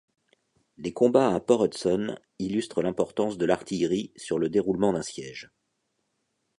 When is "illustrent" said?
2.39-2.81